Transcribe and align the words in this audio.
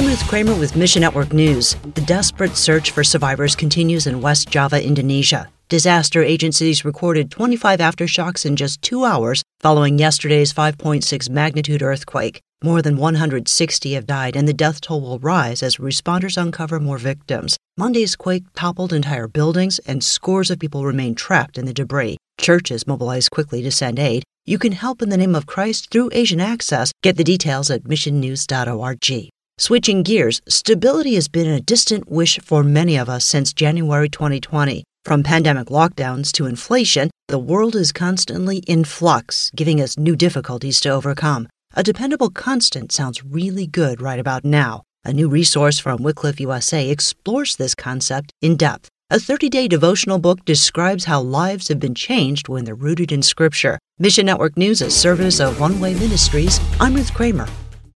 I'm 0.00 0.06
Ruth 0.06 0.26
Kramer 0.28 0.54
with 0.54 0.76
Mission 0.76 1.02
Network 1.02 1.34
News. 1.34 1.76
The 1.94 2.00
desperate 2.00 2.56
search 2.56 2.90
for 2.90 3.04
survivors 3.04 3.54
continues 3.54 4.06
in 4.06 4.22
West 4.22 4.48
Java, 4.48 4.82
Indonesia. 4.82 5.50
Disaster 5.68 6.22
agencies 6.22 6.86
recorded 6.86 7.30
25 7.30 7.80
aftershocks 7.80 8.46
in 8.46 8.56
just 8.56 8.80
two 8.80 9.04
hours 9.04 9.42
following 9.60 9.98
yesterday's 9.98 10.54
5.6 10.54 11.28
magnitude 11.28 11.82
earthquake. 11.82 12.40
More 12.64 12.80
than 12.80 12.96
160 12.96 13.92
have 13.92 14.06
died, 14.06 14.36
and 14.36 14.48
the 14.48 14.54
death 14.54 14.80
toll 14.80 15.02
will 15.02 15.18
rise 15.18 15.62
as 15.62 15.76
responders 15.76 16.40
uncover 16.40 16.80
more 16.80 16.96
victims. 16.96 17.58
Monday's 17.76 18.16
quake 18.16 18.44
toppled 18.54 18.94
entire 18.94 19.28
buildings, 19.28 19.80
and 19.80 20.02
scores 20.02 20.50
of 20.50 20.58
people 20.58 20.86
remain 20.86 21.14
trapped 21.14 21.58
in 21.58 21.66
the 21.66 21.74
debris. 21.74 22.16
Churches 22.38 22.86
mobilized 22.86 23.32
quickly 23.32 23.60
to 23.60 23.70
send 23.70 23.98
aid. 23.98 24.22
You 24.46 24.58
can 24.58 24.72
help 24.72 25.02
in 25.02 25.10
the 25.10 25.18
name 25.18 25.34
of 25.34 25.44
Christ 25.44 25.90
through 25.90 26.08
Asian 26.14 26.40
Access. 26.40 26.90
Get 27.02 27.18
the 27.18 27.22
details 27.22 27.70
at 27.70 27.84
missionnews.org. 27.84 29.30
Switching 29.60 30.02
gears, 30.02 30.40
stability 30.48 31.16
has 31.16 31.28
been 31.28 31.46
a 31.46 31.60
distant 31.60 32.10
wish 32.10 32.38
for 32.40 32.62
many 32.64 32.96
of 32.96 33.10
us 33.10 33.26
since 33.26 33.52
January 33.52 34.08
2020. 34.08 34.84
From 35.04 35.22
pandemic 35.22 35.66
lockdowns 35.66 36.32
to 36.32 36.46
inflation, 36.46 37.10
the 37.28 37.38
world 37.38 37.76
is 37.76 37.92
constantly 37.92 38.60
in 38.66 38.84
flux, 38.84 39.50
giving 39.54 39.78
us 39.78 39.98
new 39.98 40.16
difficulties 40.16 40.80
to 40.80 40.88
overcome. 40.88 41.46
A 41.74 41.82
dependable 41.82 42.30
constant 42.30 42.90
sounds 42.90 43.22
really 43.22 43.66
good 43.66 44.00
right 44.00 44.18
about 44.18 44.46
now. 44.46 44.80
A 45.04 45.12
new 45.12 45.28
resource 45.28 45.78
from 45.78 46.02
Wycliffe 46.02 46.40
USA 46.40 46.88
explores 46.88 47.56
this 47.56 47.74
concept 47.74 48.32
in 48.40 48.56
depth. 48.56 48.88
A 49.10 49.20
30 49.20 49.50
day 49.50 49.68
devotional 49.68 50.18
book 50.18 50.42
describes 50.46 51.04
how 51.04 51.20
lives 51.20 51.68
have 51.68 51.78
been 51.78 51.94
changed 51.94 52.48
when 52.48 52.64
they're 52.64 52.74
rooted 52.74 53.12
in 53.12 53.20
Scripture. 53.20 53.78
Mission 53.98 54.24
Network 54.24 54.56
News, 54.56 54.80
a 54.80 54.90
service 54.90 55.38
of 55.38 55.60
One 55.60 55.78
Way 55.80 55.92
Ministries. 55.92 56.58
I'm 56.80 56.94
Ruth 56.94 57.12
Kramer. 57.12 57.46